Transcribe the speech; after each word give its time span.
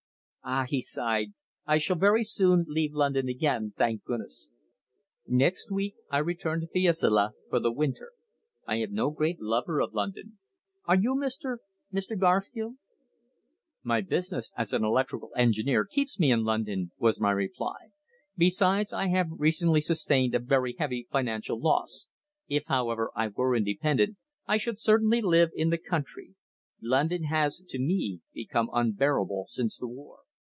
"Ah!" 0.43 0.65
he 0.67 0.81
sighed. 0.81 1.33
"I 1.67 1.77
shall 1.77 1.95
very 1.95 2.23
soon 2.23 2.65
leave 2.67 2.95
London 2.95 3.29
again 3.29 3.75
thank 3.77 4.03
goodness! 4.03 4.49
Next 5.27 5.69
week 5.71 5.93
I 6.09 6.17
return 6.17 6.61
to 6.61 6.67
Fiesole 6.67 7.33
for 7.47 7.59
the 7.59 7.71
winter. 7.71 8.13
I 8.67 8.77
am 8.77 8.91
no 8.91 9.11
great 9.11 9.39
lover 9.39 9.79
of 9.79 9.93
London 9.93 10.39
are 10.85 10.95
you, 10.99 11.15
Mr. 11.15 11.57
Mr. 11.93 12.17
Garfield?" 12.19 12.77
"My 13.83 14.01
business 14.01 14.51
as 14.57 14.73
an 14.73 14.83
electrical 14.83 15.29
engineer 15.35 15.85
keeps 15.85 16.17
me 16.17 16.31
in 16.31 16.43
London," 16.43 16.91
was 16.97 17.21
my 17.21 17.31
reply. 17.31 17.91
"Besides, 18.35 18.91
I 18.91 19.09
have 19.09 19.27
recently 19.29 19.79
sustained 19.79 20.33
a 20.33 20.39
very 20.39 20.75
heavy 20.79 21.07
financial 21.11 21.59
loss. 21.61 22.07
If, 22.49 22.63
however, 22.65 23.11
I 23.15 23.27
were 23.27 23.55
independent 23.55 24.17
I 24.47 24.57
should 24.57 24.79
certainly 24.79 25.21
live 25.21 25.51
in 25.53 25.69
the 25.69 25.77
country. 25.77 26.33
London 26.81 27.25
has, 27.25 27.59
to 27.67 27.77
me, 27.79 28.21
become 28.33 28.71
unbearable 28.73 29.45
since 29.47 29.77
the 29.77 29.87
war." 29.87 30.17